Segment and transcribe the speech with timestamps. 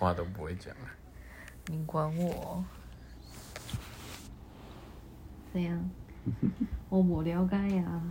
[0.00, 0.88] 话都不会讲啊。
[1.66, 2.64] 你管我？
[5.52, 5.90] 怎样？
[6.88, 8.02] 我无了解呀，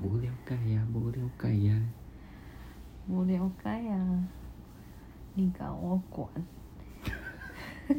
[0.00, 1.82] 无了解呀，无了解呀。
[3.08, 4.24] 无了解呀，
[5.34, 6.28] 你搞我管？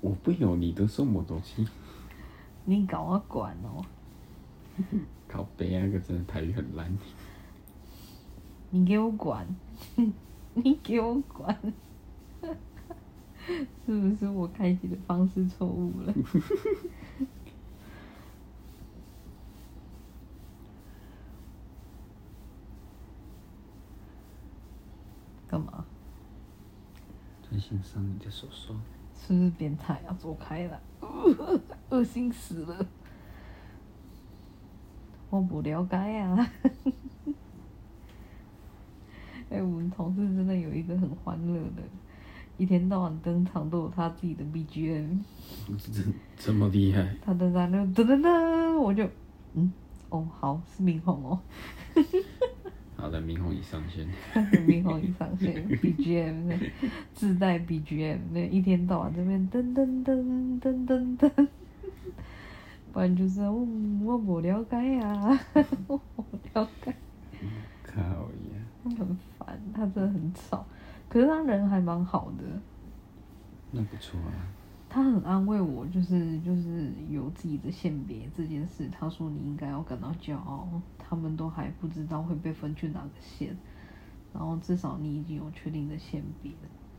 [0.00, 1.66] 我不有你的什么东西。
[2.64, 3.84] 你搞我管哦？
[5.28, 6.96] 靠背啊，个真的台语很烂。
[8.74, 9.46] 你给我管！
[10.54, 11.54] 你给我管！
[13.84, 16.14] 是不是我开启的方式错误了？
[25.46, 25.84] 干嘛？
[27.50, 28.74] 在欣赏你的手手。
[29.14, 30.16] 是不是变态啊？
[30.18, 30.80] 走开了，
[31.90, 32.86] 恶心死了！
[35.28, 36.50] 我不了解啊。
[39.52, 41.82] 哎，我们同事真的有一个很欢乐的，
[42.56, 45.18] 一天到晚登场都有他自己的 BGM。
[45.92, 46.02] 这
[46.36, 47.14] 这么厉害？
[47.22, 49.06] 他登场就噔噔噔，我就
[49.54, 49.70] 嗯，
[50.08, 51.38] 哦，好，是明红哦。
[52.96, 54.06] 好的，明红已上线。
[54.66, 56.56] 明红已上线，BGM 那
[57.14, 61.48] 自带 BGM 那一天到晚这边噔噔噔噔噔噔，
[62.92, 63.66] 不然就是我
[64.04, 65.38] 我不了解呀，
[65.88, 66.24] 我不
[66.54, 66.94] 了解。
[67.82, 68.56] 靠呀！
[68.84, 69.16] 很烦，
[69.72, 70.64] 他真的很吵，
[71.08, 72.44] 可是他人还蛮好的。
[73.70, 74.32] 那不错啊。
[74.88, 78.86] 他很安慰我，就是就是有自己的性别这件事。
[78.90, 83.56] 他说你应该要感到骄傲，他们都还不知道会被分去哪个县，
[84.34, 86.52] 然后至少你已经有确定的性别。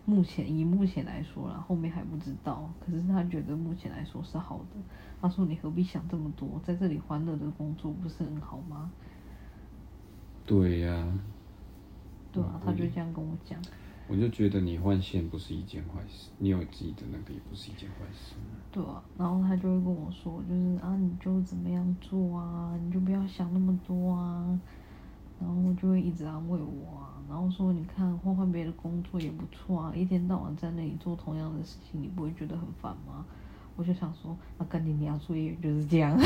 [0.05, 2.67] 目前以目前来说啦，后面还不知道。
[2.83, 4.81] 可是他觉得目前来说是好的。
[5.21, 8.91] 他说你何必想这么多，在这里欢乐的工作不是很好吗？
[10.47, 11.07] 对呀。
[12.33, 13.57] 对啊，他就这样跟我讲。
[14.09, 18.35] 我就觉得你换线不是一件坏事，你有自己的那个也不是一件坏事。
[18.69, 24.59] 对啊，然后他就会跟我说，就是啊，你就怎么样做啊，你就不要想那么多啊，
[25.39, 33.25] 然后就会一直安慰我啊，然后说你看换换别的工作也不错啊，一天到晚在那里做同样的事情，你不会觉得很烦吗？
[33.77, 36.19] 我就想说，那跟你聊作业就是这样。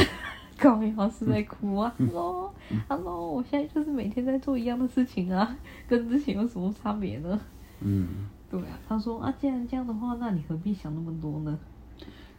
[0.57, 5.55] 高一老师在哭啊，Hello，Hello，我现在就是每天在做一样的事情啊，
[5.87, 7.39] 跟之前有什么差别呢？
[7.81, 11.57] 嗯，对啊，他说啊，既然这样的话，那你何必想那么多呢？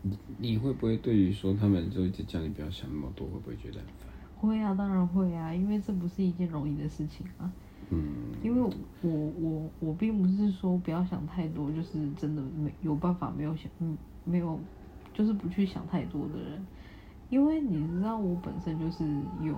[0.02, 4.08] 你你会不会对于说他们就一直叫你不要想那么多，会不会觉得很烦？
[4.36, 7.50] 会啊，当然会啊，因为这不是一件容易的事情啊。
[7.90, 8.04] 嗯，
[8.42, 8.60] 因为
[9.02, 14.58] 我我我并不是说不要想太多，就是真的没有办法没有想嗯没有，
[15.14, 16.66] 就是不去想太多的人。
[17.30, 19.04] 因为你知道我本身就是
[19.42, 19.54] 有，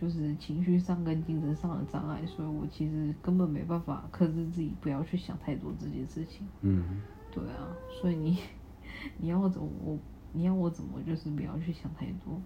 [0.00, 6.46] 就是情绪上跟精神上的障碍，所以我其实根本没办法克制自己，不要去想太多这件事情。
[6.62, 7.68] 嗯，对啊，
[8.00, 8.38] 所以你
[9.18, 9.98] 你要我怎么我
[10.32, 12.40] 你要我怎么就是不要去想太多，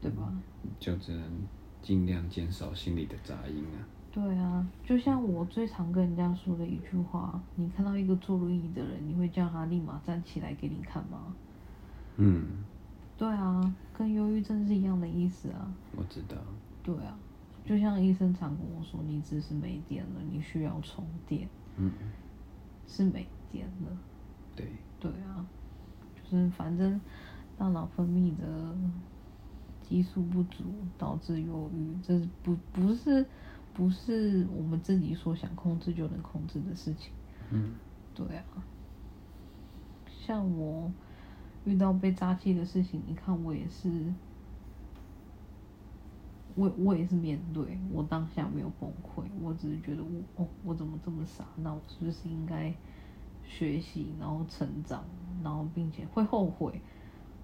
[0.00, 0.32] 对吧？
[0.78, 1.22] 就只能
[1.82, 3.84] 尽量减少心里的杂音啊。
[4.10, 11.34] 对啊，就像我最常跟人家说的一句话：，你看到一个坐轮椅的人，你会叫他立马站起来给你看吗？
[12.16, 12.64] 嗯。
[13.16, 15.72] 对啊，跟忧郁症是一样的意思啊。
[15.96, 16.36] 我知道。
[16.82, 17.16] 对啊，
[17.64, 21.48] 就像医生常跟我说，你只是没电了，你需要充电。
[21.76, 21.92] 嗯。
[22.86, 23.96] 是没电了。
[24.56, 24.66] 对。
[24.98, 25.46] 对啊，
[26.16, 27.00] 就是反正
[27.56, 28.76] 大脑分泌的
[29.80, 30.64] 激素不足
[30.98, 33.24] 导致忧郁，这是不不是
[33.72, 37.12] 不是我们自己说想控制就能控制的事情。
[37.50, 37.74] 嗯。
[38.12, 38.44] 对啊。
[40.08, 40.92] 像我。
[41.64, 44.12] 遇到被扎气的事情，你看我也是，
[46.54, 51.44] 我我也是面对，我当下没有崩溃，我只是觉得我哦，我怎么这么傻？
[51.56, 52.72] 那我是不是应该
[53.42, 55.04] 学习，然后成长，
[55.42, 56.80] 然后并且会后悔，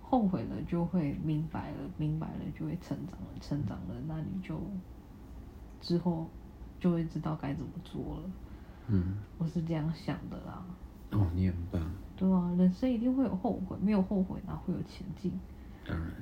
[0.03, 4.61] 后悔了就会明白了，明白了就会成长了，成长了，那你就
[5.81, 6.29] 之后
[6.79, 8.31] 就会知道该怎么做了。
[8.89, 10.65] 嗯，我是这样想的啦。
[11.13, 11.81] 哦，你很棒。
[12.21, 15.33] 对啊，人生一定会有后悔，没有后悔哪会有前进？
[15.89, 16.13] 当然。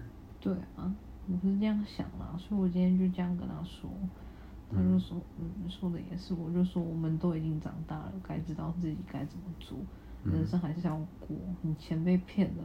[0.40, 0.94] 对啊，
[1.26, 3.90] 我是这样想啦，所以我今天就这样跟他说，
[4.70, 9.76] 他就说，嗯，说的也是，我就说我们都已经长大了，该知道自己该怎么做，
[10.22, 11.36] 人生还是要过。
[11.62, 12.62] 你钱被骗了，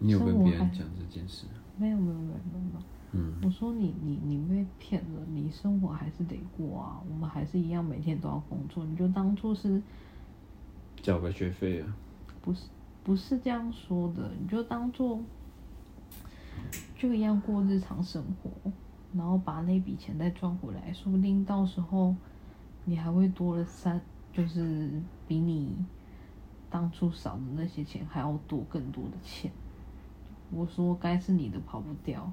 [0.00, 1.46] 你有跟别人讲这件事？
[1.78, 2.80] 没有没有没有没有。
[3.12, 3.34] 嗯。
[3.44, 9.80] 我说你你你被骗了，你生活还是得过啊，我们还是一样每天都要工作，你就当做是。
[11.04, 11.96] 交个学费啊？
[12.40, 12.62] 不是，
[13.04, 15.20] 不是这样说的，你就当做
[16.96, 18.50] 就一样过日常生活，
[19.12, 22.16] 然后把那笔钱再赚回来，说不定到时候
[22.86, 24.00] 你还会多了三，
[24.32, 24.90] 就是
[25.28, 25.76] 比你
[26.70, 29.52] 当初少的那些钱还要多更多的钱。
[30.50, 32.32] 我说该是你的跑不掉，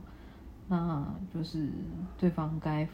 [0.69, 1.69] 那就是
[2.17, 2.87] 对方该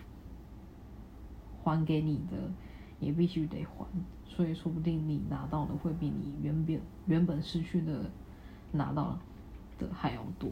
[1.62, 2.52] 还给你的
[3.00, 3.86] 也必须得还，
[4.26, 8.10] 所以说不定你拿到的会比你原本原本失去的
[8.72, 9.18] 拿到
[9.78, 10.50] 的还要多。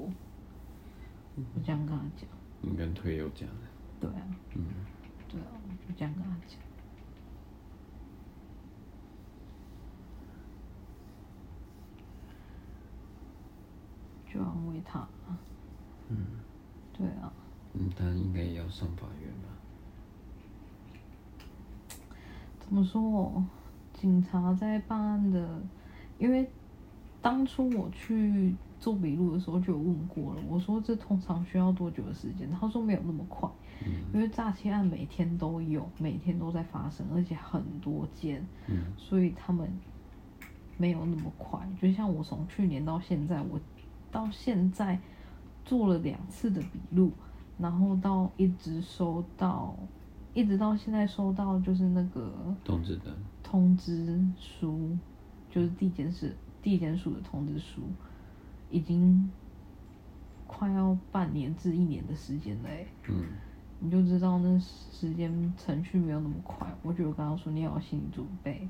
[1.35, 2.29] 我这样跟他讲。
[2.61, 3.55] 你跟推友讲的。
[3.99, 4.21] 对啊。
[4.55, 4.65] 嗯。
[5.27, 6.59] 对啊，我就这样跟他讲。
[14.33, 15.07] 就安慰他。
[16.09, 16.25] 嗯。
[16.93, 17.33] 对啊。
[17.73, 19.49] 嗯，他应该也要上法院吧？
[22.65, 23.43] 怎么说？
[23.93, 25.61] 警察在办案的，
[26.17, 26.49] 因为
[27.21, 32.49] 当初我去做笔录的时候就有问过了，我说这通常需要多久的时间？
[32.51, 33.49] 他说没有那么快，
[34.13, 38.45] 因为诈欺案每天都有，每天都在发生，而且很多件，
[38.97, 39.71] 所以他们
[40.77, 41.59] 没有那么快。
[41.79, 43.59] 就像我从去年到现在，我
[44.11, 44.99] 到现在
[45.63, 47.11] 做了两次的笔录。
[47.57, 49.73] 然后到一直收到，
[50.35, 52.31] 一直到现在收到就是那个
[52.63, 54.95] 通知的通知书，
[55.49, 57.81] 就是地检是地检署的通知书，
[58.69, 59.31] 已经
[60.45, 63.27] 快要半年至一年的时间嘞嗯，
[63.79, 66.67] 你就知道那时间程序没有那么快。
[66.83, 68.67] 我觉得我刚刚说你要有心理准备，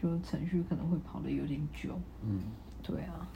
[0.00, 2.00] 就是程序可能会跑的有点久。
[2.22, 2.40] 嗯，
[2.82, 3.28] 对啊。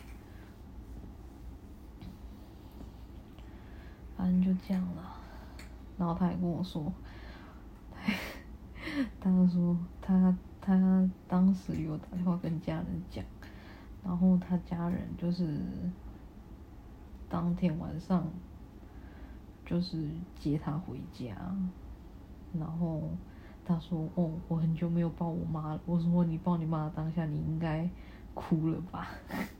[4.16, 5.16] 反正就这样了，
[5.98, 6.92] 然后他还跟我说，
[9.20, 13.24] 他说他他当时有打电话跟家人讲，
[14.04, 15.60] 然后他家人就是
[17.28, 18.26] 当天晚上
[19.64, 20.08] 就是
[20.38, 21.34] 接他回家，
[22.58, 23.02] 然后
[23.64, 25.80] 他说哦，我很久没有抱我妈了。
[25.86, 27.88] 我说你抱你妈当下你应该
[28.34, 29.08] 哭了吧？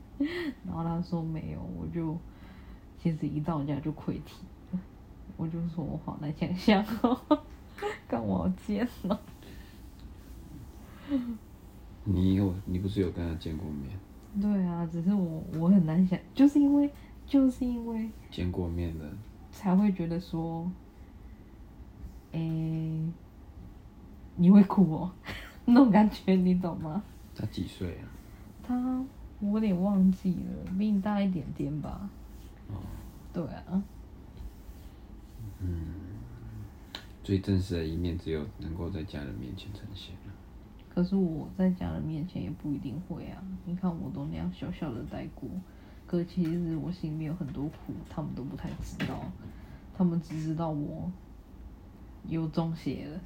[0.65, 2.17] 然后他说没有，我就。
[3.01, 4.43] 其实一到家就溃体，
[5.37, 6.85] 我就说我好难想象，
[8.09, 9.21] 干我见了。
[12.03, 13.97] 你有你不是有跟他见过面？
[14.41, 16.89] 对啊，只是我我很难想，就是因为
[17.25, 19.05] 就是因为见过面了，
[19.51, 20.69] 才会觉得说，
[22.31, 22.39] 哎，
[24.35, 25.11] 你会哭哦，
[25.65, 27.03] 那种感觉你懂吗？
[27.35, 28.09] 他几岁啊？
[28.63, 29.05] 他
[29.39, 32.09] 我有点忘记了，比你大一点点吧。
[33.31, 33.83] 对啊，
[35.61, 35.85] 嗯，
[37.29, 40.15] 最真实的一面只有能够在家人面前呈现
[40.91, 43.39] 可是我在家人面前也不一定会啊。
[43.65, 45.47] 你看我都那样小小的带过，
[46.07, 49.21] 可其实我心里面有很多苦，他们都不太知道。
[49.95, 51.07] 他们只知道我
[52.27, 53.21] 有中邪了，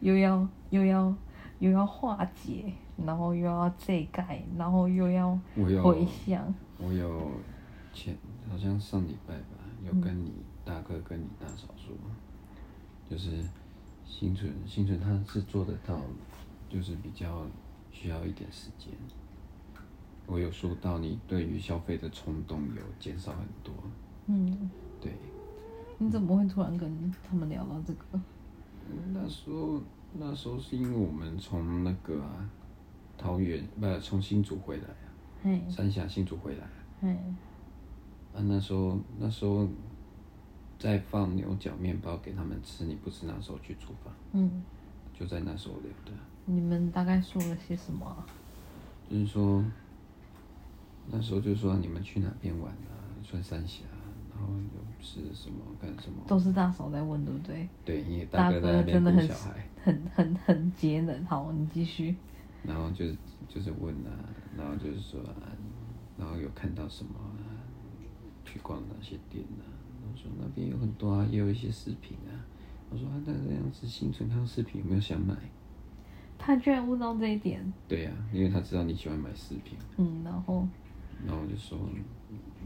[0.00, 1.16] 又要又要
[1.60, 2.70] 又要化解，
[3.06, 5.34] 然后又要遮盖，然后又要
[5.82, 6.54] 回想。
[6.76, 7.30] 我有。
[7.94, 8.14] 前
[8.48, 10.30] 好像上礼拜吧，有跟你
[10.62, 11.92] 大哥跟你大嫂说，
[13.10, 13.42] 就是
[14.06, 16.00] 心存心存他是做得到，
[16.68, 17.44] 就是比较
[17.90, 18.88] 需要一点时间。
[20.26, 23.74] 我有说到你对于消费的冲动有减少很多。
[24.26, 24.70] 嗯，
[25.00, 25.12] 对。
[25.98, 28.20] 你怎么会突然跟他们聊到这个？
[29.12, 29.82] 那时候
[30.14, 32.22] 那时候是因为我们从那个
[33.18, 37.10] 桃园不从新竹回来啊，三峡新竹回来。
[38.32, 39.68] 啊，那时候那时候
[40.80, 44.12] 在放牛角面包给他们吃，你不是那时候去厨房？
[44.32, 44.62] 嗯，
[45.12, 46.12] 就在那时候聊的。
[46.46, 48.24] 你们大概说了些什么？
[49.10, 49.62] 就是说，
[51.10, 52.96] 那时候就说你们去哪边玩啊？
[53.22, 53.82] 穿三峡，
[54.32, 56.22] 然后又是什么干什么？
[56.26, 57.68] 都是大嫂在问，对不对？
[57.84, 61.24] 对，因为大哥在真的很小孩，很很很节能。
[61.26, 62.16] 好，你继续。
[62.64, 63.14] 然后就是
[63.48, 64.16] 就是问啊，
[64.56, 65.44] 然后就是说啊，
[66.18, 67.44] 然后有看到什么啊？
[68.46, 69.62] 去逛哪些店啊，
[70.12, 72.32] 我说那边有很多啊，也有一些饰品啊。
[72.90, 75.34] 我说那这样子，新存康饰品有没有想买？
[76.38, 77.72] 他居然问到这一点。
[77.86, 79.78] 对呀，因为他知道你喜欢买饰品。
[79.96, 80.66] 嗯，然后。
[81.24, 81.78] 然后我就说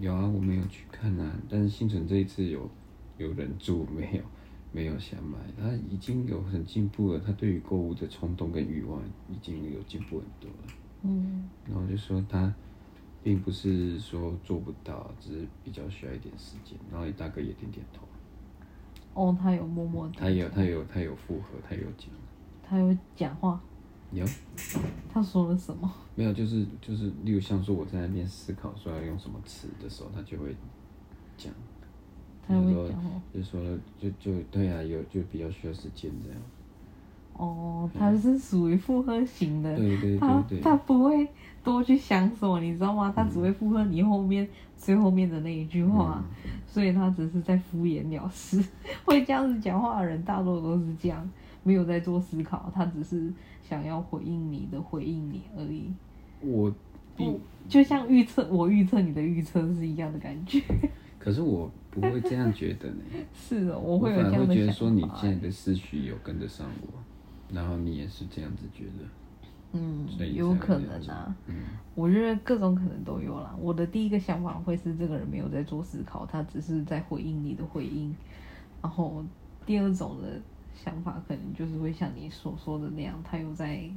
[0.00, 2.70] 有啊，我没有去看啊，但是新存这一次有
[3.18, 4.22] 有人住没有？
[4.72, 10.72] 没有想买，他已经有很进步了，他对于购物的冲动跟欲望已经有进步很多了。
[11.02, 11.48] 嗯。
[11.66, 12.52] 然后我就说他。
[13.24, 16.78] 并不是说做不到，只是比较需要一点时间。
[16.92, 18.06] 然后你大哥也点点头。
[19.14, 20.06] 哦，他有默默。
[20.14, 22.10] 他有，他有，他有复合，他有讲。
[22.62, 23.58] 他有讲话。
[24.12, 24.26] 有。
[25.10, 25.90] 他说了什么？
[26.14, 30.54] 没有，就是就是，例如像说我在那边思考说要用什么词的时候，他就会
[31.38, 31.50] 讲。
[32.46, 33.22] 他会就说讲哦。
[33.32, 36.38] 就说就就对啊，有就比较需要时间这样。
[37.36, 41.26] 哦，他是属于附和型的，对对他对对他不会
[41.62, 43.12] 多去想什么，你知道吗？
[43.14, 48.62] 他只会附和你后面、最后面的那一句话，嗯所以他只是在敷衍了事。
[49.04, 51.28] 会这样子讲话的人，大多都是这样，
[51.62, 55.92] 没有在做思考，他只是想要回应你的回应你而已。
[56.40, 56.72] 我
[57.16, 60.60] 不就像预测我预测你的预测是一样的感觉。
[61.18, 62.96] 可是我不会这样觉得呢。
[63.32, 64.78] 是哦，我我会有反而会觉得这样的想法。
[64.78, 66.88] 说你现在的思绪有跟得上我，
[67.54, 69.04] 然后你也是这样子觉得，
[69.72, 71.34] 嗯有可能啊。
[71.46, 71.54] 嗯
[71.94, 73.54] 我觉得各种可能都有啦。
[73.60, 78.12] 我的第一个想法会是这个人没有在做思考，他只是在回应你的回应。
[78.82, 79.24] 然后
[79.64, 80.40] 第二种的
[80.74, 83.88] 想法可能就是会像你所说的那样，他又在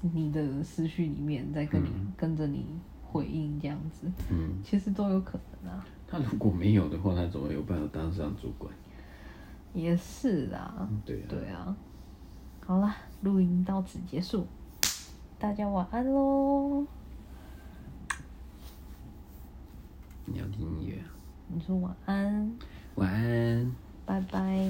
[0.00, 2.64] 你的思绪里面在跟你、跟着你
[3.02, 5.84] 回应这样子，嗯，其实都有可能啊。
[6.08, 8.72] 他如果没有的话，他怎么有办法当上主管？
[9.74, 11.76] 也是啦，对啊，对啊。
[12.64, 14.46] 好啦，录音到此结束，
[15.38, 16.86] 大家晚安喽。
[20.24, 21.10] 你要听音乐啊，
[21.48, 22.56] 你说晚安，
[22.94, 23.72] 晚安，
[24.06, 24.68] 拜拜。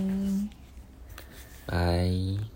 [1.67, 2.52] 拜。